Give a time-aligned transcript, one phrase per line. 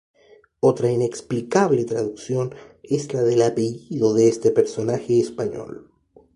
[0.61, 5.91] Otra inexplicable traducción es la del apellido de este personaje español.